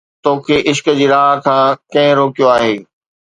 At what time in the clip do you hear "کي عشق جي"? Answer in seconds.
0.45-1.05